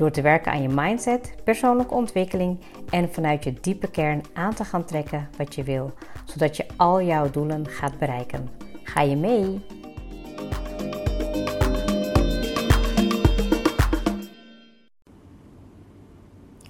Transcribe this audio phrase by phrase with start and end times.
[0.00, 4.64] Door te werken aan je mindset, persoonlijke ontwikkeling en vanuit je diepe kern aan te
[4.64, 5.92] gaan trekken wat je wil,
[6.24, 8.48] zodat je al jouw doelen gaat bereiken.
[8.82, 9.64] Ga je mee?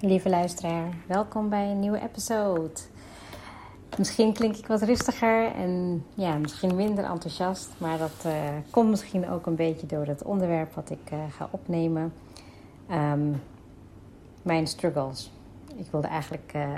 [0.00, 2.80] Lieve luisteraar, welkom bij een nieuwe episode.
[3.98, 8.32] Misschien klink ik wat rustiger en ja, misschien minder enthousiast, maar dat uh,
[8.70, 12.12] komt misschien ook een beetje door het onderwerp wat ik uh, ga opnemen.
[12.92, 13.42] Um,
[14.42, 15.30] mijn struggles.
[15.76, 16.74] Ik wilde eigenlijk uh,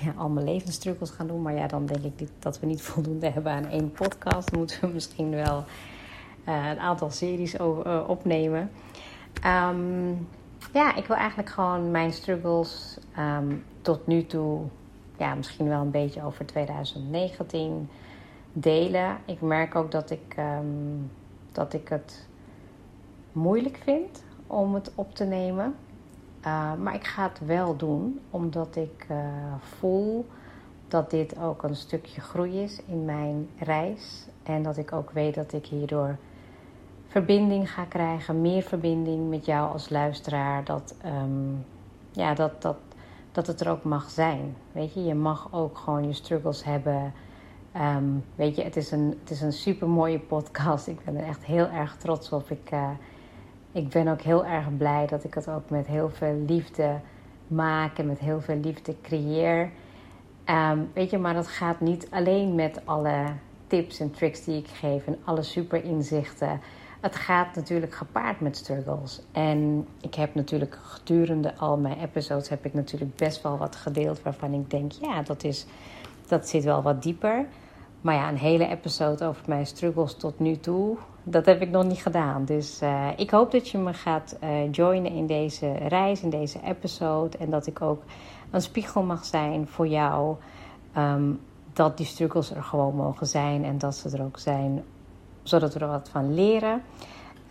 [0.00, 3.30] ja, al mijn levensstruggles gaan doen, maar ja, dan denk ik dat we niet voldoende
[3.30, 4.50] hebben aan één podcast.
[4.50, 5.64] Dan moeten we misschien wel
[6.44, 8.70] een aantal series over, opnemen.
[9.46, 10.28] Um,
[10.72, 14.60] ja, ik wil eigenlijk gewoon mijn struggles um, tot nu toe
[15.18, 17.88] ja, misschien wel een beetje over 2019
[18.52, 19.16] delen.
[19.24, 20.36] Ik merk ook dat ik,
[21.52, 22.26] dat ik het
[23.32, 24.22] moeilijk vind
[24.52, 25.74] om het op te nemen.
[26.46, 29.16] Uh, maar ik ga het wel doen, omdat ik uh,
[29.60, 30.26] voel
[30.88, 34.26] dat dit ook een stukje groei is in mijn reis.
[34.42, 36.16] En dat ik ook weet dat ik hierdoor
[37.06, 40.64] verbinding ga krijgen, meer verbinding met jou als luisteraar.
[40.64, 41.64] Dat, um,
[42.10, 42.76] ja, dat, dat
[43.32, 44.56] dat het er ook mag zijn.
[44.72, 47.12] Weet je, je mag ook gewoon je struggles hebben.
[47.76, 50.86] Um, weet je, het is, een, het is een super mooie podcast.
[50.86, 52.50] Ik ben er echt heel erg trots op.
[52.50, 52.90] Ik, uh,
[53.72, 57.00] ik ben ook heel erg blij dat ik het ook met heel veel liefde
[57.46, 59.70] maak en met heel veel liefde creëer.
[60.46, 63.24] Um, weet je, maar dat gaat niet alleen met alle
[63.66, 66.60] tips en tricks die ik geef en alle super inzichten
[67.02, 69.20] het gaat natuurlijk gepaard met struggles.
[69.32, 74.22] En ik heb natuurlijk gedurende al mijn episodes heb ik natuurlijk best wel wat gedeeld
[74.22, 75.66] waarvan ik denk, ja, dat, is,
[76.26, 77.46] dat zit wel wat dieper.
[78.00, 81.84] Maar ja, een hele episode over mijn struggles tot nu toe, dat heb ik nog
[81.84, 82.44] niet gedaan.
[82.44, 86.60] Dus uh, ik hoop dat je me gaat uh, joinen in deze reis, in deze
[86.64, 87.38] episode.
[87.38, 88.02] En dat ik ook
[88.50, 90.36] een spiegel mag zijn voor jou.
[90.96, 91.40] Um,
[91.72, 94.82] dat die struggles er gewoon mogen zijn en dat ze er ook zijn
[95.42, 96.82] zodat we er wat van leren.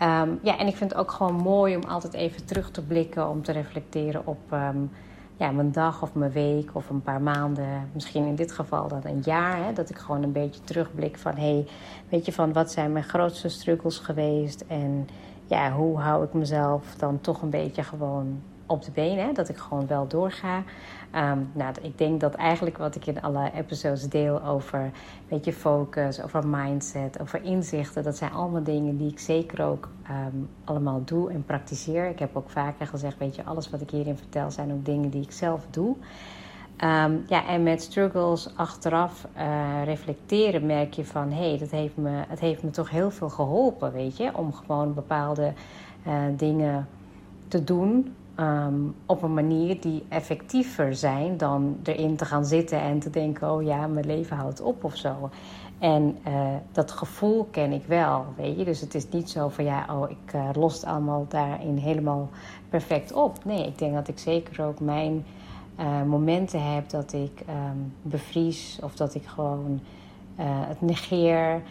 [0.01, 3.29] Um, ja, en ik vind het ook gewoon mooi om altijd even terug te blikken,
[3.29, 4.91] om te reflecteren op um,
[5.41, 7.89] ja, mijn dag of mijn week of een paar maanden.
[7.93, 9.65] Misschien in dit geval dan een jaar.
[9.65, 11.67] Hè, dat ik gewoon een beetje terugblik van, hey,
[12.09, 14.63] weet je, van wat zijn mijn grootste struggles geweest?
[14.67, 15.07] En
[15.45, 19.33] ja, hoe hou ik mezelf dan toch een beetje gewoon op de benen?
[19.33, 20.63] Dat ik gewoon wel doorga.
[21.15, 24.91] Um, nou, ik denk dat eigenlijk wat ik in alle episodes deel over
[25.27, 30.49] beetje focus, over mindset, over inzichten, dat zijn allemaal dingen die ik zeker ook um,
[30.63, 32.09] allemaal doe en praktiseer.
[32.09, 35.09] Ik heb ook vaker gezegd, weet je, alles wat ik hierin vertel zijn ook dingen
[35.09, 35.95] die ik zelf doe.
[36.83, 41.31] Um, ja, en met struggles achteraf uh, reflecteren merk je van...
[41.31, 44.37] hé, hey, dat heeft me, het heeft me toch heel veel geholpen, weet je...
[44.37, 45.53] om gewoon bepaalde
[46.07, 46.87] uh, dingen
[47.47, 52.99] te doen Um, op een manier die effectiever zijn dan erin te gaan zitten en
[52.99, 55.29] te denken: oh ja, mijn leven houdt op of zo.
[55.79, 56.33] En uh,
[56.71, 58.65] dat gevoel ken ik wel, weet je.
[58.65, 62.29] Dus het is niet zo van ja, oh, ik uh, los het allemaal daarin helemaal
[62.69, 63.45] perfect op.
[63.45, 65.25] Nee, ik denk dat ik zeker ook mijn
[65.79, 69.79] uh, momenten heb dat ik um, bevries of dat ik gewoon
[70.41, 71.61] het negeer.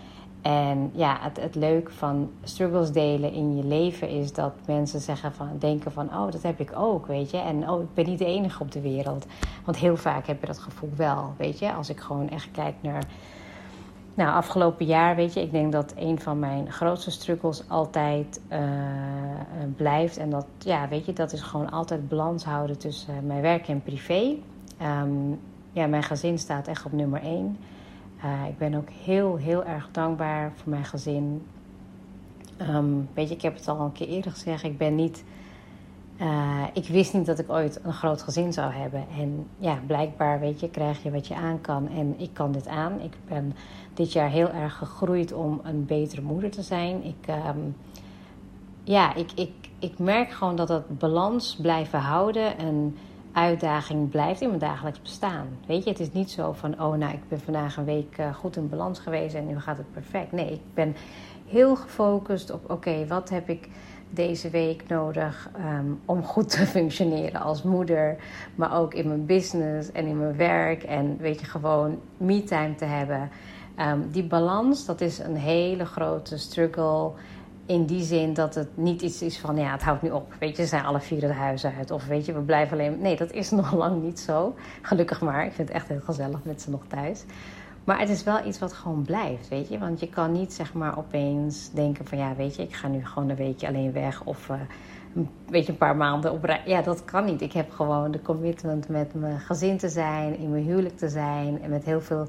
[0.43, 5.33] En ja, het, het leuke van struggles delen in je leven is dat mensen zeggen
[5.33, 7.37] van, denken van, oh, dat heb ik ook, weet je.
[7.37, 9.27] En oh, ik ben niet de enige op de wereld.
[9.65, 11.73] Want heel vaak heb je dat gevoel wel, weet je.
[11.73, 13.05] Als ik gewoon echt kijk naar,
[14.15, 15.41] nou, afgelopen jaar, weet je.
[15.41, 18.59] Ik denk dat een van mijn grootste struggles altijd uh,
[19.77, 20.17] blijft.
[20.17, 23.83] En dat, ja, weet je, dat is gewoon altijd balans houden tussen mijn werk en
[23.83, 24.37] privé.
[25.03, 25.41] Um,
[25.73, 27.57] ja, mijn gezin staat echt op nummer één.
[28.25, 31.47] Uh, ik ben ook heel, heel erg dankbaar voor mijn gezin.
[32.61, 34.63] Um, weet je, ik heb het al een keer eerder gezegd.
[34.63, 35.25] Ik ben niet.
[36.21, 39.05] Uh, ik wist niet dat ik ooit een groot gezin zou hebben.
[39.19, 41.89] En ja, blijkbaar, weet je, krijg je wat je aan kan.
[41.89, 43.01] En ik kan dit aan.
[43.01, 43.55] Ik ben
[43.95, 47.05] dit jaar heel erg gegroeid om een betere moeder te zijn.
[47.05, 47.77] Ik, um,
[48.85, 52.59] ja, ik, ik, ik merk gewoon dat dat balans blijven houden.
[52.59, 52.97] En
[53.33, 55.47] uitdaging blijft in mijn dagelijks bestaan.
[55.67, 58.35] Weet je, het is niet zo van, oh nou, ik ben vandaag een week uh,
[58.35, 60.33] goed in balans geweest en nu gaat het perfect.
[60.33, 60.97] Nee, ik ben
[61.47, 63.69] heel gefocust op, oké, wat heb ik
[64.11, 68.17] deze week nodig ehm, om goed te functioneren als moeder,
[68.55, 72.85] maar ook in mijn business en in mijn werk en weet je gewoon me-time te
[72.85, 73.31] hebben.
[73.77, 77.11] Ehm, die balans, dat is een hele grote struggle.
[77.71, 80.35] In die zin dat het niet iets is van, ja, het houdt nu op.
[80.39, 81.91] Weet je, zijn alle vier het huis uit.
[81.91, 83.01] Of weet je, we blijven alleen...
[83.01, 84.55] Nee, dat is nog lang niet zo.
[84.83, 85.45] Gelukkig maar.
[85.45, 87.25] Ik vind het echt heel gezellig met ze nog thuis.
[87.85, 89.79] Maar het is wel iets wat gewoon blijft, weet je.
[89.79, 92.19] Want je kan niet, zeg maar, opeens denken van...
[92.19, 94.25] Ja, weet je, ik ga nu gewoon een weekje alleen weg.
[94.25, 94.57] Of, uh,
[95.49, 97.41] weet je, een paar maanden op Ja, dat kan niet.
[97.41, 100.39] Ik heb gewoon de commitment met mijn gezin te zijn.
[100.39, 101.63] In mijn huwelijk te zijn.
[101.63, 102.29] En met heel veel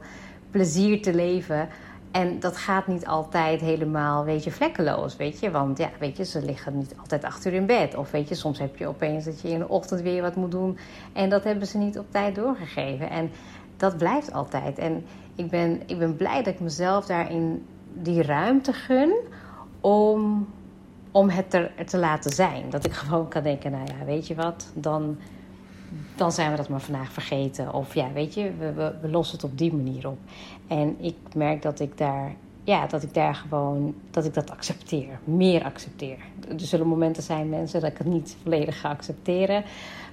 [0.51, 1.67] plezier te leven.
[2.11, 5.51] En dat gaat niet altijd helemaal, weet je, vlekkeloos, weet je.
[5.51, 7.95] Want ja, weet je, ze liggen niet altijd achter in bed.
[7.95, 10.51] Of weet je, soms heb je opeens dat je in de ochtend weer wat moet
[10.51, 10.77] doen.
[11.13, 13.09] En dat hebben ze niet op tijd doorgegeven.
[13.09, 13.31] En
[13.77, 14.77] dat blijft altijd.
[14.77, 15.05] En
[15.35, 19.13] ik ben, ik ben blij dat ik mezelf daarin die ruimte gun
[19.79, 20.47] om,
[21.11, 22.69] om het er te laten zijn.
[22.69, 25.17] Dat ik gewoon kan denken, nou ja, weet je wat, dan
[26.15, 27.73] dan zijn we dat maar vandaag vergeten.
[27.73, 30.17] Of ja, weet je, we, we, lossen het op die manier op.
[30.67, 35.19] En ik merk dat ik daar, ja, dat ik daar gewoon, dat ik dat accepteer.
[35.23, 36.17] Meer accepteer.
[36.49, 39.63] Er zullen momenten zijn, mensen, dat ik het niet volledig ga accepteren.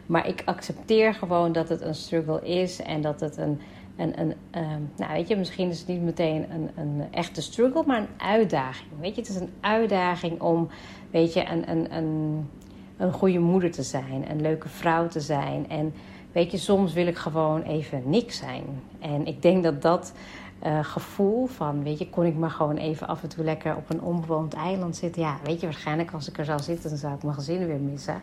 [0.06, 3.60] Maar ik accepteer gewoon dat het een struggle is en dat het een,
[3.96, 7.82] een, een um, nou weet je, misschien is het niet meteen een, een echte struggle,
[7.86, 8.90] maar een uitdaging.
[9.00, 10.68] Weet je, het is een uitdaging om,
[11.10, 12.48] weet je, een, een, een
[12.98, 15.68] een goede moeder te zijn, een leuke vrouw te zijn.
[15.68, 15.94] En
[16.32, 18.64] weet je, soms wil ik gewoon even niks zijn.
[18.98, 20.12] En ik denk dat dat
[20.66, 23.90] uh, gevoel van, weet je, kon ik maar gewoon even af en toe lekker op
[23.90, 25.22] een onbewoond eiland zitten.
[25.22, 27.80] Ja, weet je, waarschijnlijk als ik er zou zitten, dan zou ik mijn gezin weer
[27.80, 28.22] missen.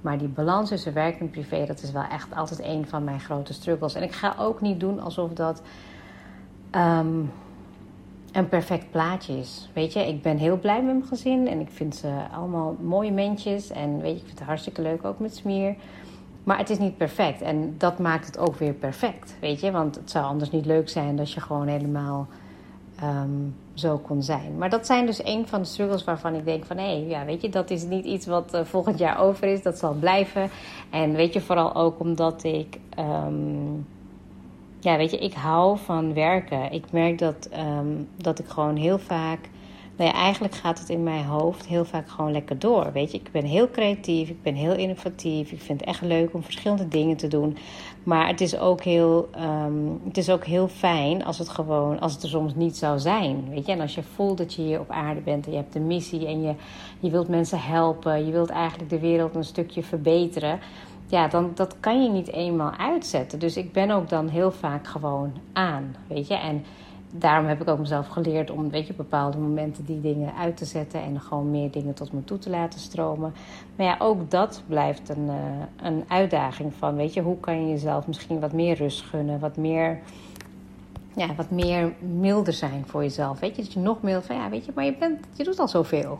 [0.00, 3.20] Maar die balans tussen werk en privé, dat is wel echt altijd een van mijn
[3.20, 3.94] grote struggles.
[3.94, 5.62] En ik ga ook niet doen alsof dat.
[6.72, 7.30] Um,
[8.32, 9.68] een perfect plaatje is.
[9.74, 13.12] Weet je, ik ben heel blij met mijn gezin en ik vind ze allemaal mooie
[13.12, 13.70] mensjes.
[13.70, 15.74] En weet je, ik vind het hartstikke leuk ook met Smier.
[16.44, 19.36] Maar het is niet perfect en dat maakt het ook weer perfect.
[19.40, 22.26] Weet je, want het zou anders niet leuk zijn als je gewoon helemaal
[23.02, 24.58] um, zo kon zijn.
[24.58, 27.24] Maar dat zijn dus een van de struggles waarvan ik denk van hé, hey, ja,
[27.24, 29.62] weet je, dat is niet iets wat uh, volgend jaar over is.
[29.62, 30.50] Dat zal blijven.
[30.90, 32.78] En weet je, vooral ook omdat ik.
[32.98, 33.86] Um,
[34.80, 36.72] ja, weet je, ik hou van werken.
[36.72, 37.48] Ik merk dat,
[37.78, 39.38] um, dat ik gewoon heel vaak.
[39.96, 42.92] Nou ja, eigenlijk gaat het in mijn hoofd heel vaak gewoon lekker door.
[42.92, 45.52] Weet je, ik ben heel creatief, ik ben heel innovatief.
[45.52, 47.56] Ik vind het echt leuk om verschillende dingen te doen.
[48.02, 49.28] Maar het is ook heel,
[49.66, 52.98] um, het is ook heel fijn als het gewoon, als het er soms niet zou
[52.98, 53.48] zijn.
[53.50, 55.74] Weet je, en als je voelt dat je hier op aarde bent en je hebt
[55.74, 56.54] een missie en je,
[57.00, 60.58] je wilt mensen helpen, je wilt eigenlijk de wereld een stukje verbeteren
[61.08, 63.38] ja, dan dat kan je niet eenmaal uitzetten.
[63.38, 66.34] Dus ik ben ook dan heel vaak gewoon aan, weet je.
[66.34, 66.64] En
[67.10, 70.56] daarom heb ik ook mezelf geleerd om, weet je, op bepaalde momenten die dingen uit
[70.56, 73.32] te zetten en gewoon meer dingen tot me toe te laten stromen.
[73.76, 75.34] Maar ja, ook dat blijft een, uh,
[75.82, 79.56] een uitdaging van, weet je, hoe kan je jezelf misschien wat meer rust gunnen, wat
[79.56, 79.98] meer,
[81.16, 83.40] ja, wat meer milder zijn voor jezelf.
[83.40, 85.58] Weet je, dat je nog meer van, ja, weet je, maar je, bent, je doet
[85.58, 86.18] al zoveel.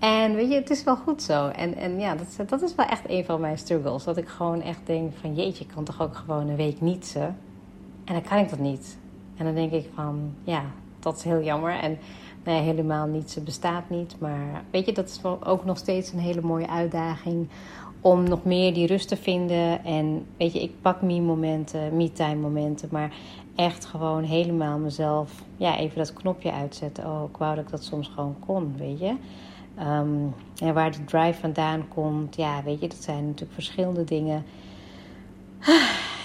[0.00, 1.48] En weet je, het is wel goed zo.
[1.48, 4.04] En, en ja, dat, dat is wel echt een van mijn struggles.
[4.04, 7.36] Dat ik gewoon echt denk van jeetje, ik kan toch ook gewoon een week nietsen.
[8.04, 8.98] En dan kan ik dat niet.
[9.36, 10.62] En dan denk ik van ja,
[10.98, 11.72] dat is heel jammer.
[11.72, 11.98] En
[12.44, 14.16] nou helemaal nietsen bestaat niet.
[14.18, 17.48] Maar weet je, dat is ook nog steeds een hele mooie uitdaging.
[18.00, 19.84] Om nog meer die rust te vinden.
[19.84, 22.88] En weet je, ik pak me-momenten, me-time momenten.
[22.92, 23.12] Maar
[23.54, 27.06] echt gewoon helemaal mezelf, ja, even dat knopje uitzetten.
[27.06, 29.14] Oh, ik wou dat ik dat soms gewoon kon, weet je.
[29.80, 34.44] En waar de drive vandaan komt, ja, weet je, dat zijn natuurlijk verschillende dingen.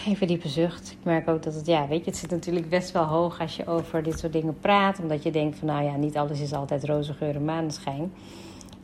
[0.07, 0.91] Even diepe zucht.
[0.91, 3.55] Ik merk ook dat het, ja, weet je, het zit natuurlijk best wel hoog als
[3.55, 4.99] je over dit soort dingen praat.
[4.99, 8.13] Omdat je denkt van, nou ja, niet alles is altijd roze geur en.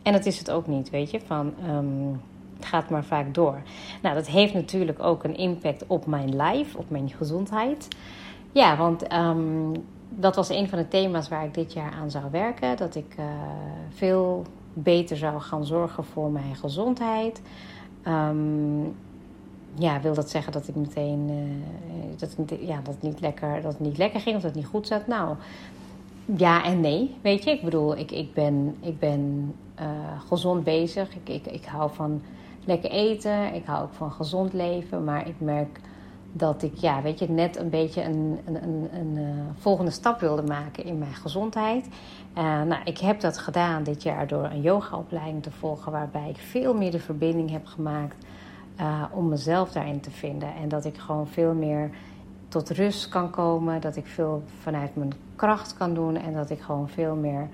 [0.04, 1.20] En dat is het ook niet, weet je.
[1.26, 2.22] Van, um,
[2.56, 3.62] het gaat maar vaak door.
[4.02, 7.88] Nou, dat heeft natuurlijk ook een impact op mijn lijf, op mijn gezondheid.
[8.52, 9.72] Ja, want um,
[10.10, 12.78] dat was een van de thema's waar ik dit jaar aan zou werken.
[12.78, 13.26] Dat ik uh,
[13.90, 17.42] veel beter zou gaan zorgen voor mijn gezondheid.
[18.08, 18.96] Um,
[19.74, 23.82] ja, wil dat zeggen dat ik meteen uh, dat, ja, dat, niet lekker, dat het
[23.82, 25.08] niet lekker ging of dat het niet goed zat?
[25.08, 25.36] Nou,
[26.38, 27.16] ja en nee.
[27.22, 29.86] Weet je, ik bedoel, ik, ik ben, ik ben uh,
[30.28, 31.16] gezond bezig.
[31.16, 32.22] Ik, ik, ik hou van
[32.66, 33.54] lekker eten.
[33.54, 35.04] Ik hou ook van gezond leven.
[35.04, 35.80] Maar ik merk
[36.32, 40.20] dat ik, ja, weet je, net een beetje een, een, een, een uh, volgende stap
[40.20, 41.88] wilde maken in mijn gezondheid.
[42.38, 46.38] Uh, nou, ik heb dat gedaan dit jaar door een yogaopleiding te volgen, waarbij ik
[46.38, 48.26] veel meer de verbinding heb gemaakt
[48.80, 50.56] uh, om mezelf daarin te vinden.
[50.56, 51.90] En dat ik gewoon veel meer
[52.48, 56.60] tot rust kan komen, dat ik veel vanuit mijn kracht kan doen en dat ik
[56.60, 57.50] gewoon veel meer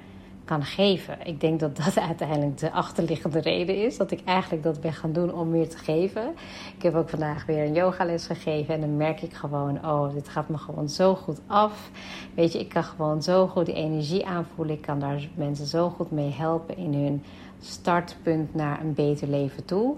[0.48, 1.18] kan geven.
[1.24, 3.98] Ik denk dat dat uiteindelijk de achterliggende reden is.
[3.98, 6.36] Dat ik eigenlijk dat ben gaan doen om meer te geven.
[6.76, 8.74] Ik heb ook vandaag weer een yogales gegeven.
[8.74, 11.90] En dan merk ik gewoon, oh, dit gaat me gewoon zo goed af.
[12.34, 14.76] Weet je, ik kan gewoon zo goed die energie aanvoelen.
[14.76, 17.24] Ik kan daar mensen zo goed mee helpen in hun
[17.60, 19.96] startpunt naar een beter leven toe.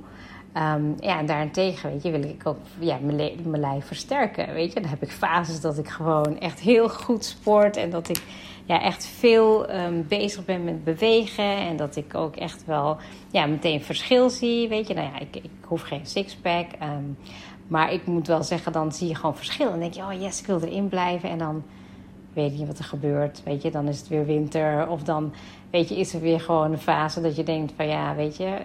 [0.57, 4.53] Um, ja, en daarentegen, weet je, wil ik ook ja, mijn, mijn lijf versterken.
[4.53, 8.09] Weet je, dan heb ik fases dat ik gewoon echt heel goed sport en dat
[8.09, 8.21] ik
[8.69, 11.55] ja, echt veel um, bezig ben met bewegen.
[11.55, 12.97] En dat ik ook echt wel
[13.31, 14.67] ja, meteen verschil zie.
[14.67, 16.65] Weet je, nou ja, ik, ik hoef geen sixpack.
[16.83, 17.17] Um,
[17.67, 19.71] maar ik moet wel zeggen, dan zie je gewoon verschil.
[19.71, 21.29] En denk je, oh yes, ik wil erin blijven.
[21.29, 21.63] En dan
[22.33, 23.43] weet je wat er gebeurt.
[23.43, 24.89] Weet je, dan is het weer winter.
[24.89, 25.33] Of dan,
[25.69, 28.57] weet je, is er weer gewoon een fase dat je denkt van ja, weet je,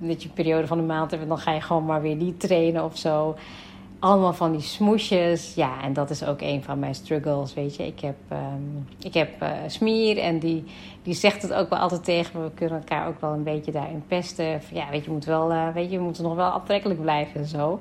[0.00, 2.40] uh, dat je periode van de maand hebt, dan ga je gewoon maar weer niet
[2.40, 3.36] trainen of zo.
[4.00, 5.54] Allemaal van die smoesjes.
[5.54, 7.86] Ja, en dat is ook een van mijn struggles, weet je.
[7.86, 10.64] Ik heb, um, ik heb uh, Smier en die,
[11.02, 12.46] die zegt het ook wel altijd tegen me.
[12.46, 14.60] We kunnen elkaar ook wel een beetje daarin pesten.
[14.72, 17.40] Ja, weet je, je moet wel, uh, weet je, je moet nog wel aantrekkelijk blijven
[17.40, 17.80] en zo.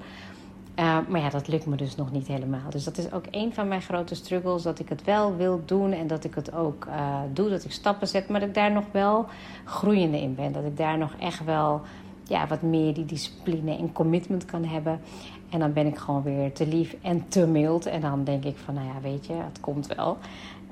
[0.79, 2.69] Uh, maar ja, dat lukt me dus nog niet helemaal.
[2.69, 4.63] Dus dat is ook een van mijn grote struggles.
[4.63, 6.87] Dat ik het wel wil doen en dat ik het ook
[7.33, 7.49] doe.
[7.49, 9.25] Dat ik stappen zet, maar dat ik daar nog wel
[9.65, 10.51] groeiende in ben.
[10.51, 11.81] Dat ik daar nog echt wel
[12.23, 15.01] ja, wat meer die discipline en commitment kan hebben.
[15.49, 17.85] En dan ben ik gewoon weer te lief en te mild.
[17.85, 20.17] En dan denk ik van, nou ja, weet je, het komt wel.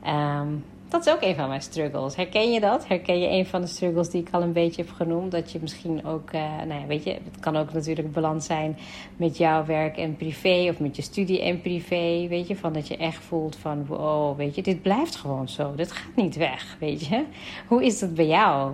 [0.07, 2.15] Um, dat is ook een van mijn struggles.
[2.15, 2.87] Herken je dat?
[2.87, 5.31] Herken je een van de struggles die ik al een beetje heb genoemd?
[5.31, 8.77] Dat je misschien ook, uh, nou ja, weet je, het kan ook natuurlijk balans zijn
[9.15, 12.27] met jouw werk en privé of met je studie en privé.
[12.27, 15.75] Weet je, van dat je echt voelt van, wow, weet je, dit blijft gewoon zo.
[15.75, 17.23] Dit gaat niet weg, weet je.
[17.67, 18.73] Hoe is dat bij jou?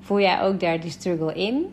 [0.00, 1.66] Voel jij ook daar die struggle in?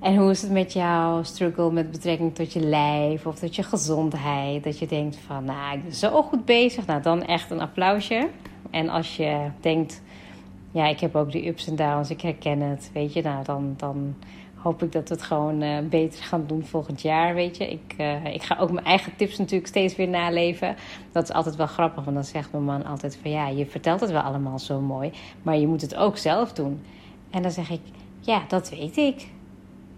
[0.00, 3.62] En hoe is het met jouw struggle met betrekking tot je lijf of tot je
[3.62, 4.64] gezondheid?
[4.64, 6.86] Dat je denkt van, nou, ik ben zo goed bezig.
[6.86, 8.28] Nou, dan echt een applausje.
[8.70, 10.02] En als je denkt,
[10.70, 13.74] ja, ik heb ook die ups en downs, ik herken het, weet je, nou, dan,
[13.76, 14.14] dan
[14.54, 17.70] hoop ik dat we het gewoon uh, beter gaan doen volgend jaar, weet je.
[17.70, 20.76] Ik, uh, ik ga ook mijn eigen tips natuurlijk steeds weer naleven.
[21.12, 24.00] Dat is altijd wel grappig, want dan zegt mijn man altijd van, ja, je vertelt
[24.00, 26.80] het wel allemaal zo mooi, maar je moet het ook zelf doen.
[27.30, 27.80] En dan zeg ik,
[28.20, 29.28] ja, dat weet ik.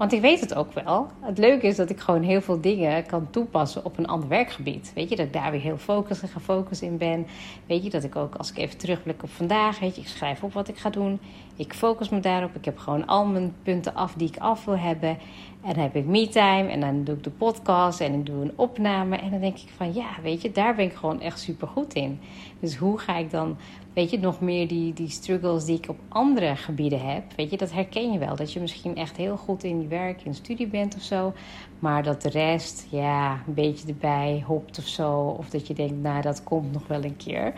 [0.03, 1.09] Want ik weet het ook wel.
[1.21, 4.93] Het leuke is dat ik gewoon heel veel dingen kan toepassen op een ander werkgebied.
[4.95, 7.27] Weet je, dat ik daar weer heel focus en gefocust in ben.
[7.67, 10.43] Weet je, dat ik ook als ik even terugblik op vandaag, weet je, ik schrijf
[10.43, 11.21] op wat ik ga doen.
[11.57, 12.55] Ik focus me daarop.
[12.55, 15.19] Ik heb gewoon al mijn punten af die ik af wil hebben.
[15.63, 18.53] En dan heb ik me-time en dan doe ik de podcast en ik doe een
[18.57, 19.17] opname.
[19.17, 21.93] En dan denk ik van ja, weet je, daar ben ik gewoon echt super goed
[21.93, 22.21] in.
[22.61, 23.57] Dus hoe ga ik dan
[23.93, 27.23] weet je, nog meer die, die struggles die ik op andere gebieden heb.
[27.37, 28.37] Weet je, dat herken je wel.
[28.37, 31.33] Dat je misschien echt heel goed in je werk, in studie bent of zo.
[31.79, 35.35] Maar dat de rest, ja, een beetje erbij hopt of zo.
[35.39, 37.53] Of dat je denkt, nou, dat komt nog wel een keer.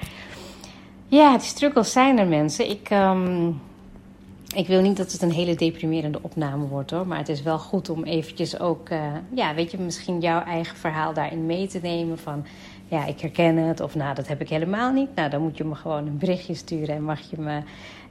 [1.07, 2.71] Ja, die struggles zijn er, mensen.
[2.71, 3.61] Ik, um,
[4.55, 7.07] ik wil niet dat het een hele deprimerende opname wordt hoor.
[7.07, 8.99] Maar het is wel goed om eventjes ook, uh,
[9.35, 12.19] ja, weet je, misschien jouw eigen verhaal daarin mee te nemen.
[12.19, 12.45] Van
[12.95, 13.81] ja, ik herken het.
[13.81, 15.15] Of nou, dat heb ik helemaal niet.
[15.15, 17.61] Nou, dan moet je me gewoon een berichtje sturen en mag je me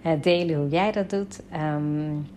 [0.06, 1.42] uh, delen hoe jij dat doet.
[1.54, 2.28] Um,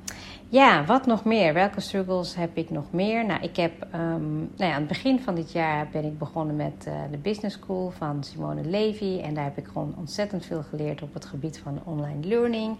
[0.48, 1.54] ja, wat nog meer?
[1.54, 3.26] Welke struggles heb ik nog meer?
[3.26, 6.56] Nou, ik heb um, nou ja, aan het begin van dit jaar ben ik begonnen
[6.56, 9.20] met uh, de Business School van Simone Levy.
[9.22, 12.76] En daar heb ik gewoon ontzettend veel geleerd op het gebied van online learning.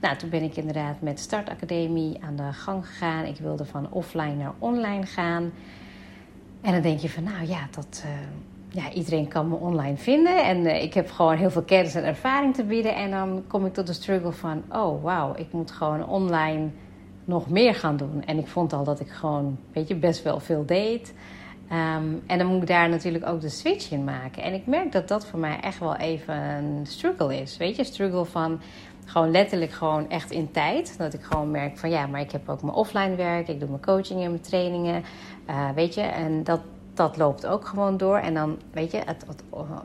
[0.00, 3.24] Nou, toen ben ik inderdaad met Start Academie aan de gang gegaan.
[3.24, 5.52] Ik wilde van offline naar online gaan.
[6.60, 8.10] En dan denk je van, nou ja, dat, uh,
[8.70, 10.44] ja, iedereen kan me online vinden.
[10.44, 12.94] En uh, ik heb gewoon heel veel kennis en ervaring te bieden.
[12.94, 16.68] En dan kom ik tot de struggle van: oh wauw, ik moet gewoon online
[17.24, 18.22] nog meer gaan doen.
[18.24, 21.14] En ik vond al dat ik gewoon, weet je, best wel veel deed.
[21.72, 24.42] Um, en dan moet ik daar natuurlijk ook de switch in maken.
[24.42, 27.56] En ik merk dat dat voor mij echt wel even een struggle is.
[27.56, 28.60] Weet je, struggle van
[29.04, 30.98] gewoon letterlijk gewoon echt in tijd.
[30.98, 33.48] Dat ik gewoon merk van ja, maar ik heb ook mijn offline werk.
[33.48, 35.02] Ik doe mijn coaching en mijn trainingen.
[35.50, 36.60] Uh, weet je, en dat,
[36.94, 38.16] dat loopt ook gewoon door.
[38.16, 39.24] En dan, weet je, het,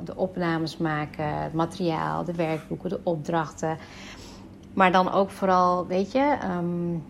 [0.04, 3.78] de opnames maken, het materiaal, de werkboeken, de opdrachten.
[4.74, 7.04] Maar dan ook vooral, weet je, um,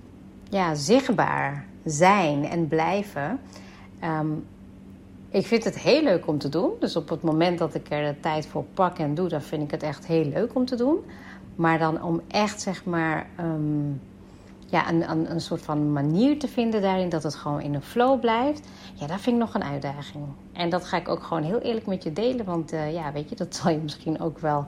[0.50, 3.40] ja, zichtbaar zijn en blijven.
[4.04, 4.46] Um,
[5.30, 6.72] ik vind het heel leuk om te doen.
[6.80, 9.64] Dus op het moment dat ik er de tijd voor pak en doe, dan vind
[9.64, 10.98] ik het echt heel leuk om te doen.
[11.56, 14.02] Maar dan om echt, zeg maar, um,
[14.76, 17.82] ja, een, een, een soort van manier te vinden daarin dat het gewoon in een
[17.82, 18.68] flow blijft.
[18.94, 20.26] Ja, dat vind ik nog een uitdaging.
[20.54, 22.46] En dat ga ik ook gewoon heel eerlijk met je delen.
[22.46, 24.66] Want uh, ja, weet je, dat zal je misschien ook wel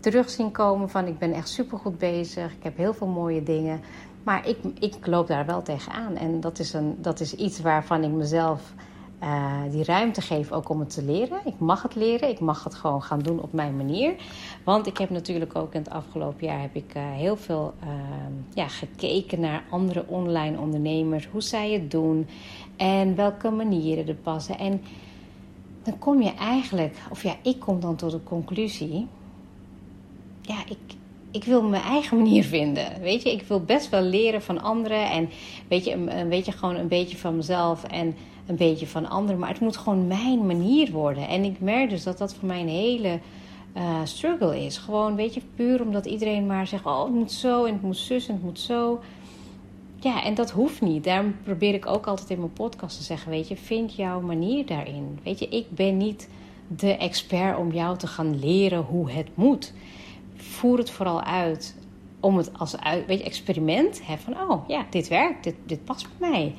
[0.00, 0.90] terug zien komen.
[0.90, 2.52] Van ik ben echt super goed bezig.
[2.52, 3.80] Ik heb heel veel mooie dingen.
[4.22, 6.16] Maar ik, ik loop daar wel tegenaan.
[6.16, 8.72] En dat is, een, dat is iets waarvan ik mezelf
[9.22, 11.40] uh, die ruimte geven ook om het te leren.
[11.44, 14.14] Ik mag het leren, ik mag het gewoon gaan doen op mijn manier.
[14.64, 17.88] Want ik heb natuurlijk ook in het afgelopen jaar heb ik, uh, heel veel uh,
[18.54, 22.26] ja, gekeken naar andere online ondernemers, hoe zij het doen
[22.76, 24.58] en welke manieren er passen.
[24.58, 24.82] En
[25.82, 29.06] dan kom je eigenlijk, of ja, ik kom dan tot de conclusie.
[30.40, 30.96] Ja, ik,
[31.30, 33.00] ik wil mijn eigen manier vinden.
[33.00, 35.10] Weet je, ik wil best wel leren van anderen.
[35.10, 35.28] En
[35.68, 38.14] weet je, een, weet je, gewoon een beetje van mezelf en
[38.46, 39.38] een beetje van anderen.
[39.38, 41.28] Maar het moet gewoon mijn manier worden.
[41.28, 43.18] En ik merk dus dat dat voor mij een hele
[43.76, 44.76] uh, struggle is.
[44.76, 47.96] Gewoon, weet je, puur omdat iedereen maar zegt: oh, het moet zo en het moet
[47.96, 49.00] zus en het moet zo.
[50.00, 51.04] Ja, en dat hoeft niet.
[51.04, 54.66] Daarom probeer ik ook altijd in mijn podcast te zeggen: Weet je, vind jouw manier
[54.66, 55.18] daarin.
[55.22, 56.28] Weet je, ik ben niet
[56.76, 59.72] de expert om jou te gaan leren hoe het moet.
[60.42, 61.76] Voer het vooral uit
[62.20, 64.06] om het als uit, weet je, experiment.
[64.06, 66.54] Hè, van, oh ja, dit werkt, dit, dit past bij mij.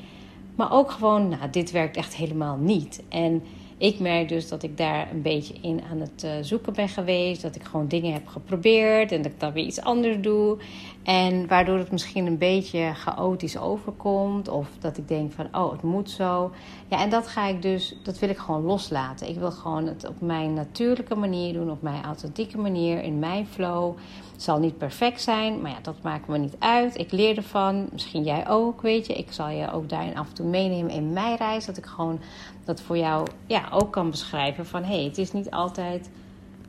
[0.55, 3.03] Maar ook gewoon, nou, dit werkt echt helemaal niet.
[3.09, 3.43] En
[3.77, 7.41] ik merk dus dat ik daar een beetje in aan het uh, zoeken ben geweest.
[7.41, 10.57] Dat ik gewoon dingen heb geprobeerd en dat ik dan weer iets anders doe.
[11.03, 14.47] En waardoor het misschien een beetje chaotisch overkomt.
[14.47, 16.51] Of dat ik denk van, oh, het moet zo.
[16.87, 19.29] Ja, en dat ga ik dus, dat wil ik gewoon loslaten.
[19.29, 21.71] Ik wil gewoon het op mijn natuurlijke manier doen.
[21.71, 23.97] Op mijn authentieke manier, in mijn flow.
[24.31, 26.97] Het zal niet perfect zijn, maar ja, dat maakt me niet uit.
[26.97, 27.89] Ik leer ervan.
[27.91, 29.13] Misschien jij ook, weet je.
[29.13, 31.65] Ik zal je ook daarin af en toe meenemen in mijn reis.
[31.65, 32.19] Dat ik gewoon
[32.65, 34.83] dat voor jou ja, ook kan beschrijven van...
[34.83, 36.09] hé, hey, het is niet altijd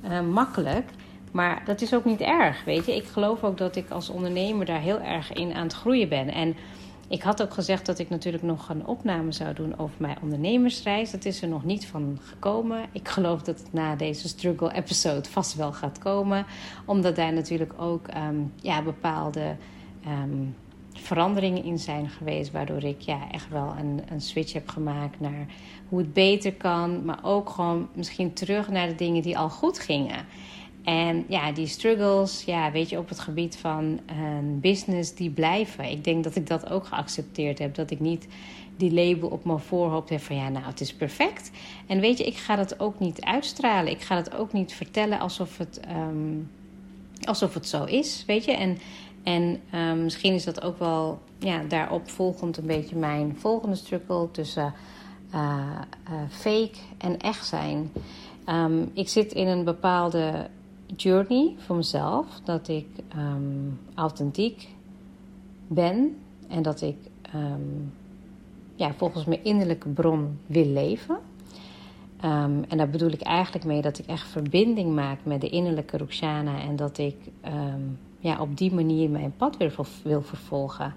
[0.05, 0.91] uh, makkelijk...
[1.31, 2.97] Maar dat is ook niet erg, weet je.
[2.97, 6.29] Ik geloof ook dat ik als ondernemer daar heel erg in aan het groeien ben.
[6.29, 6.57] En
[7.11, 11.11] ik had ook gezegd dat ik natuurlijk nog een opname zou doen over mijn ondernemersreis.
[11.11, 12.85] Dat is er nog niet van gekomen.
[12.93, 16.47] Ik geloof dat het na deze struggle episode vast wel gaat komen.
[16.85, 19.57] Omdat daar natuurlijk ook um, ja, bepaalde
[20.07, 20.55] um,
[20.93, 22.51] veranderingen in zijn geweest.
[22.51, 25.47] Waardoor ik ja, echt wel een, een switch heb gemaakt naar
[25.89, 27.05] hoe het beter kan.
[27.05, 30.27] Maar ook gewoon misschien terug naar de dingen die al goed gingen.
[30.85, 35.85] En ja, die struggles, ja, weet je, op het gebied van een business, die blijven.
[35.85, 37.75] Ik denk dat ik dat ook geaccepteerd heb.
[37.75, 38.27] Dat ik niet
[38.77, 41.51] die label op mijn voorhoofd heb van ja, nou, het is perfect.
[41.87, 43.93] En weet je, ik ga dat ook niet uitstralen.
[43.93, 46.51] Ik ga dat ook niet vertellen alsof het, um,
[47.25, 48.53] alsof het zo is, weet je.
[48.53, 48.79] En,
[49.23, 54.31] en um, misschien is dat ook wel ja, daarop volgend een beetje mijn volgende struggle
[54.31, 54.75] tussen
[55.35, 55.39] uh,
[56.11, 57.93] uh, fake en echt zijn.
[58.93, 60.49] Ik zit in een bepaalde
[60.97, 62.41] journey voor mezelf.
[62.45, 64.69] Dat ik um, authentiek
[65.67, 66.17] ben
[66.49, 66.97] en dat ik
[67.35, 67.93] um,
[68.75, 71.19] ja, volgens mijn innerlijke bron wil leven.
[72.25, 75.97] Um, en daar bedoel ik eigenlijk mee dat ik echt verbinding maak met de innerlijke
[75.97, 77.17] Ruxana en dat ik
[78.19, 80.95] ja, op die manier mijn pad weer wil vervolgen.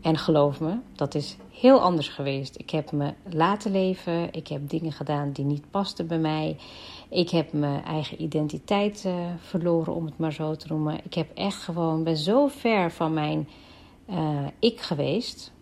[0.00, 2.58] En geloof me, dat is heel anders geweest.
[2.58, 4.32] Ik heb me laten leven.
[4.32, 6.56] Ik heb dingen gedaan die niet pasten bij mij.
[7.08, 11.00] Ik heb mijn eigen identiteit uh, verloren, om het maar zo te noemen.
[11.04, 13.48] Ik heb echt gewoon, ben zo ver van mijn
[14.10, 15.52] uh, ik geweest.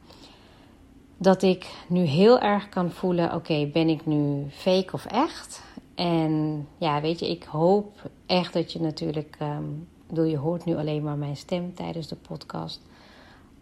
[1.18, 5.62] Dat ik nu heel erg kan voelen: oké, ben ik nu fake of echt?
[5.94, 9.37] En ja, weet je, ik hoop echt dat je natuurlijk.
[9.42, 9.88] Um,
[10.28, 12.80] je hoort nu alleen maar mijn stem tijdens de podcast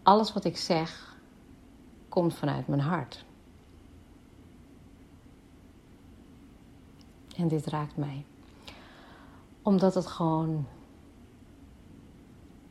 [0.03, 1.12] alles wat ik zeg
[2.13, 3.25] komt vanuit mijn hart.
[7.37, 8.25] En dit raakt mij.
[9.61, 10.65] Omdat het gewoon.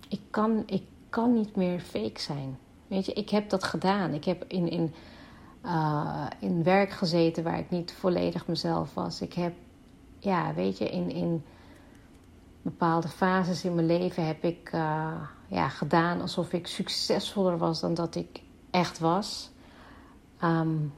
[0.09, 2.59] Ik kan, ik kan niet meer fake zijn.
[2.87, 4.15] Weet je, ik heb dat gedaan.
[4.15, 4.95] Ik heb in, in,
[5.65, 9.21] uh, in werk gezeten waar ik niet volledig mezelf was.
[9.21, 9.55] Ik heb,
[10.19, 11.45] ja, weet je, in, in
[12.63, 17.95] bepaalde fases in mijn leven heb ik uh, ja, gedaan alsof ik succesvoller was dan
[17.95, 19.51] dat ik echt was.
[20.45, 20.93] Um,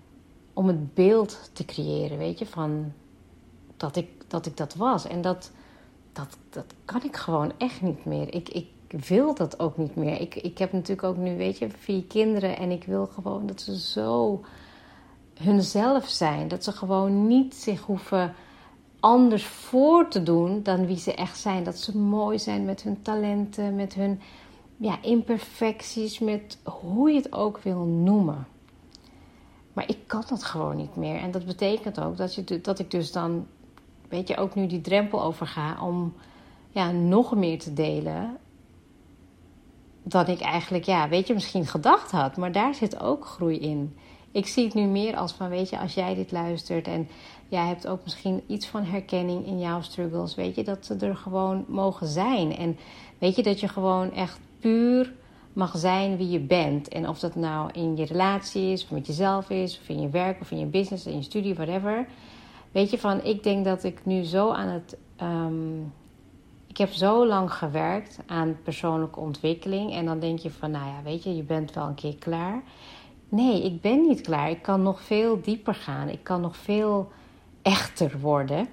[0.52, 2.92] om het beeld te creëren, weet je, van
[3.76, 5.06] dat ik dat, ik dat was.
[5.06, 5.50] En dat,
[6.12, 8.34] dat, dat kan ik gewoon echt niet meer.
[8.34, 8.68] Ik, ik
[9.06, 10.20] wil dat ook niet meer.
[10.20, 12.56] Ik, ik heb natuurlijk ook nu, weet je, vier kinderen.
[12.56, 14.44] En ik wil gewoon dat ze zo
[15.34, 16.48] hunzelf zijn.
[16.48, 18.34] Dat ze gewoon niet zich hoeven
[19.00, 21.64] anders voor te doen dan wie ze echt zijn.
[21.64, 24.20] Dat ze mooi zijn met hun talenten, met hun
[24.76, 28.46] ja, imperfecties, met hoe je het ook wil noemen.
[29.72, 31.16] Maar ik kan dat gewoon niet meer.
[31.16, 33.46] En dat betekent ook dat, je, dat ik dus dan,
[34.08, 36.14] weet je, ook nu die drempel overga om
[36.70, 38.37] ja, nog meer te delen.
[40.02, 42.37] Dan ik eigenlijk, ja, weet je, misschien gedacht had.
[42.37, 43.96] Maar daar zit ook groei in.
[44.30, 47.08] Ik zie het nu meer als van, weet je, als jij dit luistert en
[47.48, 51.16] jij hebt ook misschien iets van herkenning in jouw struggles, weet je, dat ze er
[51.16, 52.56] gewoon mogen zijn.
[52.56, 52.78] En
[53.18, 55.12] weet je, dat je gewoon echt puur
[55.53, 56.88] mag zijn wie je bent.
[56.88, 60.09] En of dat nou in je relatie is, of met jezelf is, of in je
[60.09, 62.07] werk, of in je business, in je studie, whatever.
[62.72, 64.96] Weet je, van ik denk dat ik nu zo aan het.
[65.16, 65.81] Ehm,
[66.66, 69.92] ik heb zo lang gewerkt aan persoonlijke ontwikkeling.
[69.92, 72.62] En dan denk je van, nou ja, weet je, je bent wel een keer klaar.
[73.29, 74.50] Nee, ik ben niet klaar.
[74.50, 76.09] Ik kan nog veel dieper gaan.
[76.09, 77.11] Ik kan nog veel
[77.62, 78.68] echter worden.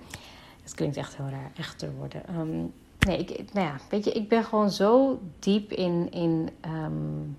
[0.62, 2.27] Het klinkt echt heel raar, echter worden.
[2.27, 2.65] Ehm,
[3.01, 7.29] nee, ik, nou ja, weet je, ik ben gewoon zo diep in, in ehm,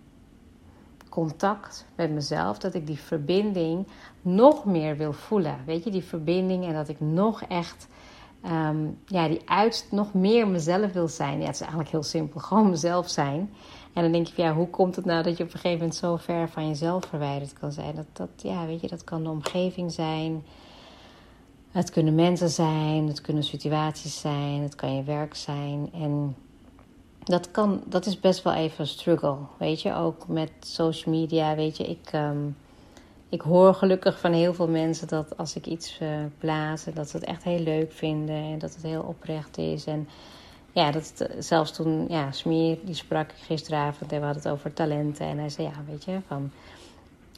[1.09, 3.87] contact met mezelf dat ik die verbinding
[4.23, 5.59] nog meer wil voelen.
[5.67, 7.89] Weet je, die verbinding en dat ik nog echt,
[8.43, 11.39] ehm, ja, die uit nog meer mezelf wil zijn.
[11.39, 13.51] Ja, het is eigenlijk heel simpel, gewoon mezelf zijn.
[13.93, 15.95] En dan denk je, ja, hoe komt het nou dat je op een gegeven moment
[15.95, 17.95] zo ver van jezelf verwijderd kan zijn?
[17.95, 20.45] Dat, dat, ja, weet je, dat kan de omgeving zijn.
[21.73, 25.91] Het kunnen mensen zijn, het kunnen situaties zijn, het kan je werk zijn.
[25.93, 26.37] En
[27.25, 29.95] dat, kan, dat is best wel even een struggle, weet je.
[29.95, 31.85] Ook met social media, weet je.
[31.85, 32.57] Ik, um,
[33.29, 36.09] ik hoor gelukkig van heel veel mensen dat als ik iets uh,
[36.39, 36.85] plaats...
[36.95, 39.87] dat ze het echt heel leuk vinden en dat het heel oprecht is.
[39.87, 40.09] En
[40.73, 44.53] ja, dat het, zelfs toen, ja, Smeer, die sprak ik gisteravond en we hadden het
[44.53, 45.27] over talenten.
[45.27, 46.51] En hij zei, ja, weet je, van...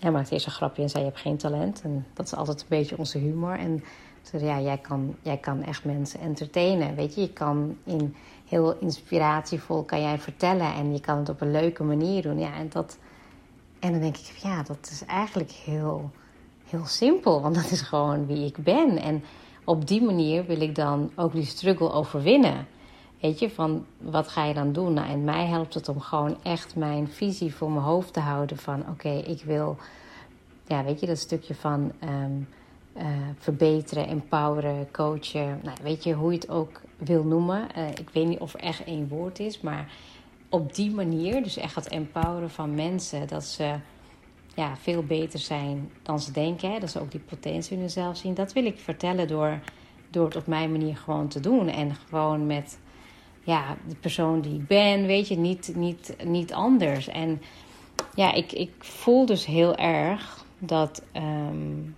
[0.00, 1.82] Hij maakte eerst een grapje en zei, je hebt geen talent.
[1.82, 3.58] En dat is altijd een beetje onze humor.
[3.58, 3.84] En
[4.32, 7.20] ja, jij kan, jij kan echt mensen entertainen, weet je.
[7.20, 8.14] Je kan in
[8.48, 12.38] heel inspiratievol kan jij vertellen en je kan het op een leuke manier doen.
[12.38, 12.98] Ja, en, dat,
[13.78, 16.10] en dan denk ik, ja, dat is eigenlijk heel,
[16.64, 18.96] heel simpel, want dat is gewoon wie ik ben.
[18.98, 19.24] En
[19.64, 22.66] op die manier wil ik dan ook die struggle overwinnen.
[23.20, 24.92] Weet je, van wat ga je dan doen?
[24.92, 28.56] Nou, en mij helpt het om gewoon echt mijn visie voor mijn hoofd te houden.
[28.56, 29.76] Van oké, ik wil,
[30.66, 32.48] ja, weet je, dat stukje van um,
[32.96, 33.04] uh,
[33.38, 35.60] verbeteren, empoweren, coachen.
[35.62, 37.68] Nou, weet je hoe je het ook wil noemen.
[37.78, 39.92] Uh, ik weet niet of er echt één woord is, maar
[40.48, 43.74] op die manier, dus echt het empoweren van mensen, dat ze
[44.54, 46.72] ja, veel beter zijn dan ze denken.
[46.72, 46.78] Hè?
[46.78, 48.34] Dat ze ook die potentie in hunzelf zien.
[48.34, 49.58] Dat wil ik vertellen door,
[50.10, 51.68] door het op mijn manier gewoon te doen.
[51.68, 52.78] En gewoon met
[53.42, 57.08] ja, de persoon die ik ben, weet je, niet, niet, niet anders.
[57.08, 57.42] En
[58.14, 61.94] ja, ik, ik voel dus heel erg dat, um,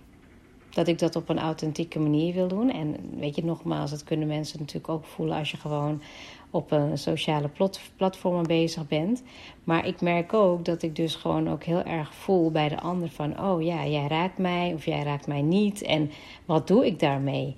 [0.77, 2.71] dat ik dat op een authentieke manier wil doen.
[2.71, 6.01] En weet je, nogmaals, dat kunnen mensen natuurlijk ook voelen als je gewoon
[6.49, 7.49] op een sociale
[7.95, 9.23] platform bezig bent.
[9.63, 13.09] Maar ik merk ook dat ik dus gewoon ook heel erg voel bij de ander
[13.09, 13.43] van...
[13.43, 15.81] oh ja, jij raakt mij of jij raakt mij niet.
[15.81, 16.11] En
[16.45, 17.55] wat doe ik daarmee?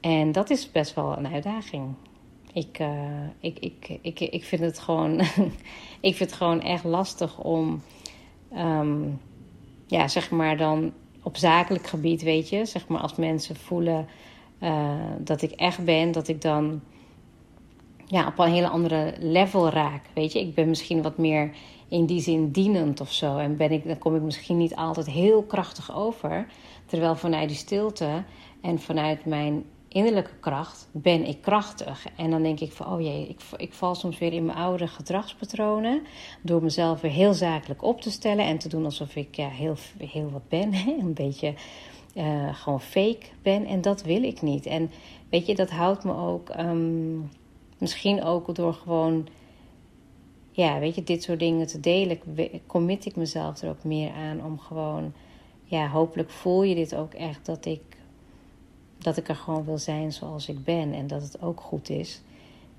[0.00, 1.94] En dat is best wel een uitdaging.
[2.52, 2.88] Ik, uh,
[3.40, 5.20] ik, ik, ik, ik vind het gewoon...
[6.08, 7.82] ik vind het gewoon echt lastig om...
[8.56, 9.20] Um,
[9.86, 10.92] ja, zeg maar dan
[11.24, 14.06] op zakelijk gebied, weet je, zeg maar als mensen voelen
[14.60, 16.80] uh, dat ik echt ben, dat ik dan
[18.06, 20.02] ja, op een hele andere level raak.
[20.14, 21.50] Weet je, ik ben misschien wat meer
[21.88, 23.36] in die zin dienend of zo.
[23.36, 26.46] En ben ik, dan kom ik misschien niet altijd heel krachtig over.
[26.86, 28.24] Terwijl vanuit die stilte
[28.60, 32.06] en vanuit mijn innerlijke kracht ben ik krachtig.
[32.16, 34.86] En dan denk ik van, oh jee, ik, ik val soms weer in mijn oude
[34.86, 36.02] gedragspatronen.
[36.42, 39.76] Door mezelf weer heel zakelijk op te stellen en te doen alsof ik ja, heel,
[39.98, 40.74] heel wat ben.
[41.00, 41.54] Een beetje
[42.14, 43.66] uh, gewoon fake ben.
[43.66, 44.66] En dat wil ik niet.
[44.66, 44.90] En
[45.30, 47.30] weet je, dat houdt me ook um,
[47.78, 49.26] misschien ook door gewoon,
[50.50, 52.18] ja, weet je, dit soort dingen te delen.
[52.66, 55.12] Commit ik mezelf er ook meer aan om gewoon,
[55.64, 57.93] ja, hopelijk voel je dit ook echt dat ik
[59.04, 62.22] dat ik er gewoon wil zijn zoals ik ben en dat het ook goed is.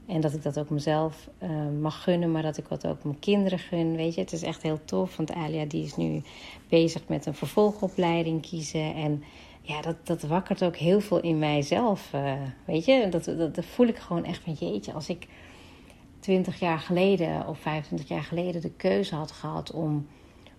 [0.05, 1.49] En dat ik dat ook mezelf uh,
[1.81, 3.95] mag gunnen, maar dat ik wat ook mijn kinderen gun.
[3.95, 5.17] Weet je, het is echt heel tof.
[5.17, 6.21] Want Alia die is nu
[6.69, 8.93] bezig met een vervolgopleiding kiezen.
[8.93, 9.23] En
[9.61, 12.11] ja, dat, dat wakkert ook heel veel in mijzelf.
[12.15, 12.33] Uh,
[12.65, 14.93] weet je, dat, dat, dat, voel ik gewoon echt van jeetje.
[14.93, 15.27] Als ik
[16.19, 20.07] 20 jaar geleden of 25 jaar geleden de keuze had gehad om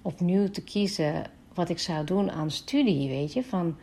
[0.02, 3.76] opnieuw te kiezen wat ik zou doen aan studie, weet je, van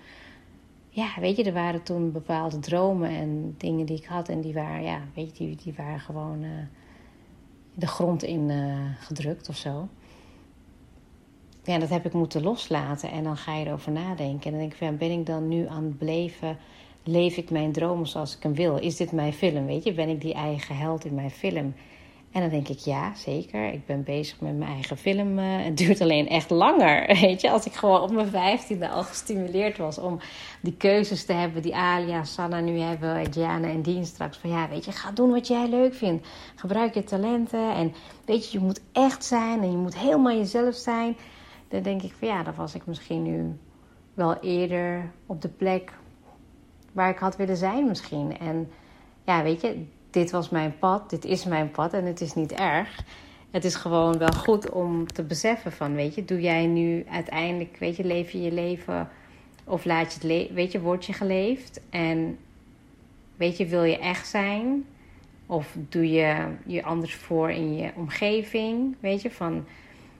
[0.94, 4.30] ja, weet je, er waren toen bepaalde dromen en dingen die ik had.
[4.30, 6.50] En die waren, ja, weet je, die, waren gewoon uh,
[7.74, 9.88] de grond in uh, gedrukt of zo.
[11.64, 13.12] Ja, dat heb ik moeten loslaten.
[13.12, 14.46] En dan ga je erover nadenken.
[14.46, 16.58] En dan denk ik van, ben ik dan nu aan het beleven...
[17.06, 18.78] Leef ik mijn dromen zoals ik hem wil?
[18.78, 19.94] Is dit mijn film, weet je?
[19.94, 21.74] Ben ik die eigen held in mijn film?
[22.34, 23.74] En dan denk ik, ja, zeker.
[23.74, 25.40] Ik ben bezig met mijn eigen film.
[25.40, 27.50] Uh, het duurt alleen echt langer, weet je.
[27.50, 30.20] Als ik gewoon op mijn vijftiende al gestimuleerd was om
[30.62, 34.38] die keuzes te hebben die Alia, Sanna nu hebben, Diana en Dien straks.
[34.38, 36.28] Van ja, weet je, ga doen wat jij leuk vindt.
[36.56, 37.94] Gebruik je talenten en
[38.26, 41.16] weet je, je moet echt zijn en je moet helemaal jezelf zijn.
[41.68, 43.58] Dan denk ik van ja, dan was ik misschien nu
[44.14, 45.94] wel eerder op de plek
[46.92, 48.38] waar ik had willen zijn misschien.
[48.38, 48.72] En
[49.26, 52.52] ja, weet je, dit was mijn pad, dit is mijn pad en het is niet
[52.52, 53.04] erg.
[53.52, 57.78] het is gewoon wel goed om te beseffen van, weet je, doe jij nu uiteindelijk,
[57.80, 59.10] weet je, leef je je leven
[59.64, 62.38] of laat je het, le weet je, word je geleefd en
[63.36, 64.86] weet je, wil je echt zijn?
[65.46, 69.66] Of doe je je anders voor in je omgeving, weet je, van,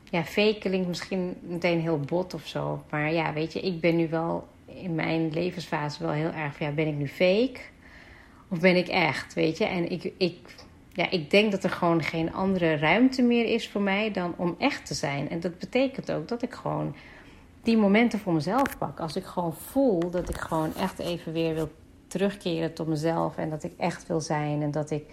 [0.10, 3.96] ja, fake klinkt misschien meteen heel bot of zo, maar ja, weet je, ik ben
[3.96, 7.60] nu wel in mijn levensfase wel heel erg van, ja, ben ik nu fake?
[8.54, 9.66] Of ben ik echt, weet je?
[9.66, 10.38] En ik, ik
[10.92, 14.56] ja, ik denk dat er gewoon geen andere ruimte meer is voor mij dan om
[14.58, 15.30] echt te zijn.
[15.30, 16.96] En dat betekent ook dat ik gewoon
[17.64, 19.00] die momenten voor mezelf pak.
[19.00, 21.70] Als ik gewoon voel dat ik gewoon echt even weer wil
[22.08, 23.38] terugkeren tot mezelf.
[23.38, 24.62] En dat ik echt wil zijn.
[24.62, 25.06] En dat ik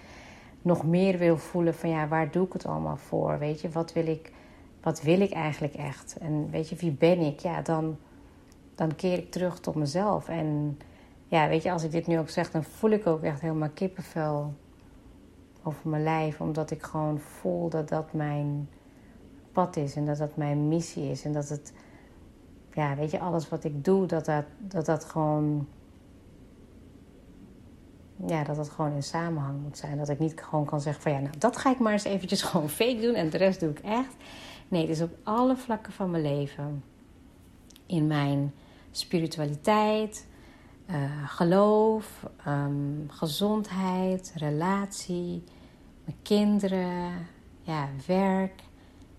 [0.62, 3.38] nog meer wil voelen van ja, waar doe ik het allemaal voor?
[3.38, 4.32] Weet je, wat wil ik,
[4.82, 6.16] wat wil ik eigenlijk echt?
[6.20, 7.40] En weet je, wie ben ik?
[7.40, 7.96] Ja, dan,
[8.74, 10.28] dan keer ik terug tot mezelf.
[10.28, 10.78] En
[11.30, 13.70] ja, weet je, als ik dit nu ook zeg, dan voel ik ook echt helemaal
[13.70, 14.54] kippenvel
[15.62, 16.40] over mijn lijf.
[16.40, 18.68] Omdat ik gewoon voel dat dat mijn
[19.52, 21.24] pad is en dat dat mijn missie is.
[21.24, 21.72] En dat het,
[22.72, 25.68] ja, weet je, alles wat ik doe, dat dat, dat, dat gewoon.
[28.26, 29.98] Ja, dat dat gewoon in samenhang moet zijn.
[29.98, 32.42] Dat ik niet gewoon kan zeggen van ja, nou dat ga ik maar eens eventjes
[32.50, 34.16] gewoon fake doen en de rest doe ik echt.
[34.68, 36.84] Nee, het is op alle vlakken van mijn leven.
[37.86, 38.54] In mijn
[38.90, 40.26] spiritualiteit,
[40.92, 45.44] uh, geloof, um, gezondheid, relatie,
[46.04, 47.26] mijn kinderen,
[47.62, 48.62] ja, werk.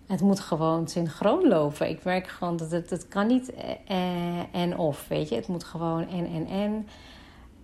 [0.06, 1.90] Het moet gewoon synchroon lopen.
[1.90, 5.36] Ik merk gewoon dat het, het kan niet eh, en of, weet je.
[5.36, 6.88] Het moet gewoon en en en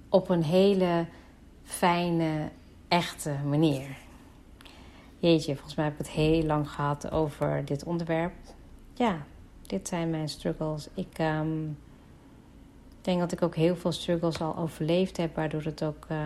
[0.09, 1.05] op een hele
[1.63, 2.49] fijne,
[2.87, 3.97] echte manier.
[5.17, 8.33] Jeetje, volgens mij heb ik het heel lang gehad over dit onderwerp.
[8.93, 9.17] Ja,
[9.61, 10.89] dit zijn mijn struggles.
[10.93, 11.19] Ik...
[11.19, 11.77] Um,
[13.07, 16.07] denk dat ik ook heel veel struggles al overleefd heb, waardoor het ook.
[16.11, 16.17] Uh,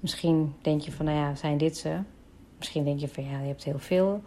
[0.00, 1.98] misschien denk je van, nou ja, zijn dit ze?
[2.58, 4.22] Misschien denk je van, ja, je hebt heel veel.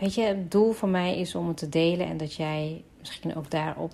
[0.00, 3.36] Weet je, het doel van mij is om het te delen en dat jij misschien
[3.36, 3.92] ook daarop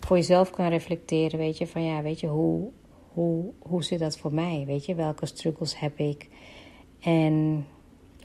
[0.00, 1.38] voor jezelf kan reflecteren.
[1.38, 2.70] Weet je, van ja, weet je, hoe,
[3.12, 4.64] hoe, hoe zit dat voor mij?
[4.66, 6.28] Weet je, welke struggles heb ik?
[7.00, 7.66] En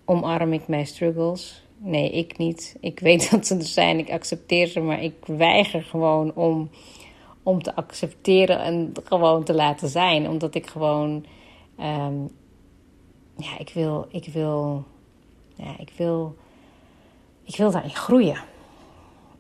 [0.06, 1.64] omarm ik mijn struggles?
[1.78, 2.78] Nee, ik niet.
[2.80, 6.70] Ik weet dat ze er zijn, ik accepteer ze, maar ik weiger gewoon om
[7.44, 10.30] om te accepteren en gewoon te laten zijn.
[10.30, 11.26] Omdat ik gewoon,
[11.78, 12.22] ehm,
[13.38, 14.84] ja, ik wil, ik wil,
[15.56, 16.36] ja, ik wil,
[17.44, 18.38] ik wil daarin groeien.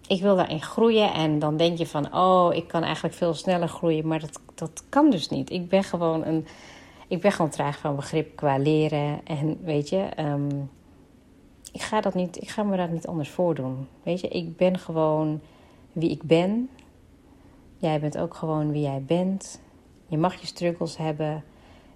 [0.08, 3.68] Ik wil daarin groeien en dan denk je van, oh, ik kan eigenlijk veel sneller
[3.68, 5.50] groeien, maar dat, dat kan dus niet.
[5.50, 6.48] Ik ben gewoon een,
[7.08, 10.50] ik ben gewoon traag van begrip qua leren en weet je, ehm,
[11.72, 13.88] ik ga dat niet, ik ga me dat niet anders voordoen.
[14.04, 15.42] Weet je, ik ben gewoon
[15.92, 16.70] wie ik ben
[17.82, 19.62] Jij bent ook gewoon wie jij bent.
[20.08, 21.44] Je mag je struggles hebben,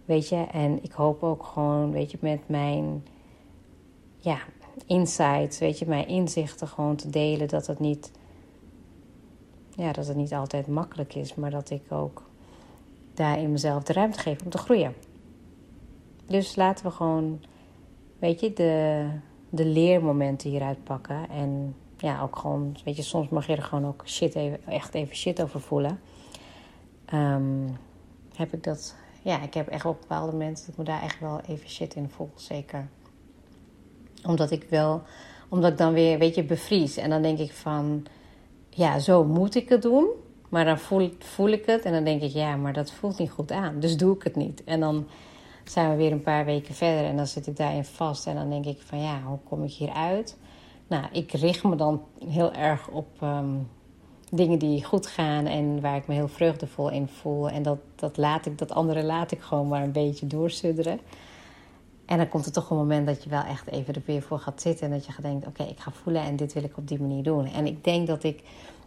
[0.06, 0.36] weet je.
[0.52, 3.04] En ik hoop ook gewoon, weet je, met mijn
[4.18, 4.38] ja,
[4.86, 8.12] insights, weet je, mijn inzichten gewoon te delen dat het niet,
[9.70, 12.24] ja, dat het niet altijd makkelijk is, maar dat ik ook
[13.14, 14.94] daar in mezelf de ruimte geef om te groeien.
[16.28, 17.42] Dus laten we gewoon,
[18.20, 19.06] weet je, de,
[19.50, 23.86] de leermomenten hieruit pakken en ja, ook gewoon, weet je, soms mag je er gewoon
[23.86, 26.00] ook shit even, echt even shit over voelen.
[27.14, 27.78] Um,
[28.36, 31.20] heb ik dat, ja, ik heb echt op bepaalde momenten dat ik me daar echt
[31.20, 32.88] wel even shit in voel, zeker.
[34.24, 35.02] Omdat ik wel,
[35.50, 36.98] omdat ik dan weer, weet je, bevries.
[36.98, 38.06] En dan denk ik van,
[38.70, 40.08] ja, zo moet ik het doen.
[40.50, 43.32] Maar dan voel, voel ik het en dan denk ik, ja, maar dat voelt niet
[43.32, 43.80] goed aan.
[43.80, 44.64] Dus doe ik het niet.
[44.64, 45.08] En dan
[45.64, 48.28] zijn we weer een paar weken verder en dan zit ik daarin vast.
[48.28, 50.38] En dan denk ik van, ja, hoe kom ik hier uit?
[50.88, 53.56] Nou, ik richt me dan heel erg op ehm,
[54.32, 57.50] dingen die goed gaan en waar ik me heel vreugdevol in voel.
[57.50, 61.00] En dat, dat, laat ik, dat andere laat ik gewoon maar een beetje doorsudderen.
[62.06, 64.40] En dan komt er toch een moment dat je wel echt even er weer voor
[64.40, 64.86] gaat zitten.
[64.86, 67.24] En dat je gaat oké, ik ga voelen en dit wil ik op die manier
[67.24, 67.46] doen.
[67.46, 68.44] En ik denk dat ik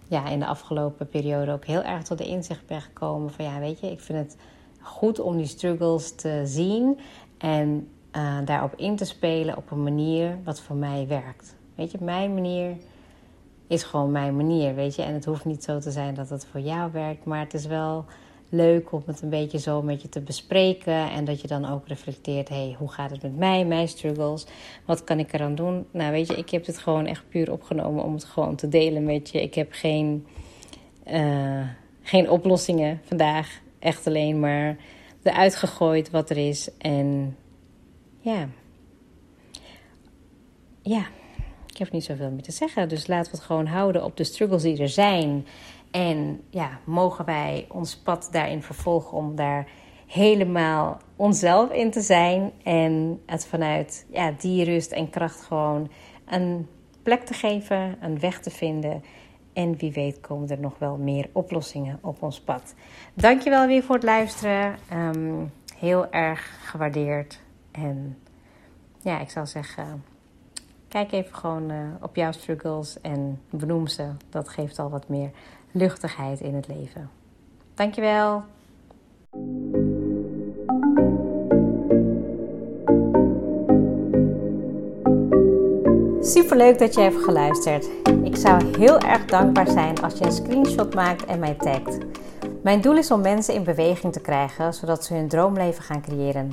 [0.08, 3.44] ja, in de afgelopen periode ook heel erg tot de inzicht ben gekomen van...
[3.44, 4.36] ja, weet je, ik vind het
[4.80, 6.98] goed om die struggles te zien...
[7.38, 11.57] en uh, daarop in te spelen op een manier wat voor mij werkt.
[11.78, 12.76] Weet je, mijn manier
[13.66, 15.02] is gewoon mijn manier, weet je.
[15.02, 17.66] En het hoeft niet zo te zijn dat het voor jou werkt, maar het is
[17.66, 18.04] wel
[18.48, 21.10] leuk om het een beetje zo met je te bespreken.
[21.10, 24.46] En dat je dan ook reflecteert: hey, hoe gaat het met mij, mijn struggles?
[24.84, 25.86] Wat kan ik eraan doen?
[25.90, 29.04] Nou, weet je, ik heb het gewoon echt puur opgenomen om het gewoon te delen
[29.04, 29.42] met je.
[29.42, 30.26] Ik heb geen,
[31.06, 31.68] uh,
[32.02, 33.60] geen oplossingen vandaag.
[33.78, 34.76] Echt alleen maar
[35.22, 36.70] eruit gegooid wat er is.
[36.78, 37.36] En
[38.20, 38.48] ja.
[40.82, 41.06] Ja,
[41.78, 42.88] ik heb niet zoveel meer te zeggen.
[42.88, 45.46] Dus laten we het gewoon houden op de struggles die er zijn.
[45.90, 49.66] En ja, mogen wij ons pad daarin vervolgen om daar
[50.06, 55.90] helemaal onszelf in te zijn en het vanuit ja, die rust en kracht gewoon
[56.26, 56.68] een
[57.02, 59.04] plek te geven, een weg te vinden.
[59.52, 62.74] En wie weet komen er nog wel meer oplossingen op ons pad.
[63.14, 64.76] Dankjewel weer voor het luisteren.
[64.88, 65.44] Ehm,
[65.76, 67.40] heel erg gewaardeerd.
[67.70, 68.18] En
[69.02, 70.02] ja, ik zou zeggen,
[70.88, 74.08] kijk even gewoon uh, op jouw struggles en benoem ze.
[74.30, 75.30] Dat geeft al wat meer
[75.72, 77.10] luchtigheid in het leven.
[77.74, 78.42] Dankjewel.
[86.20, 87.88] Superleuk dat je hebt geluisterd.
[88.22, 91.98] Ik zou heel erg dankbaar zijn als je een screenshot maakt en mij tagt.
[92.62, 96.52] Mijn doel is om mensen in beweging te krijgen, zodat ze hun droomleven gaan creëren.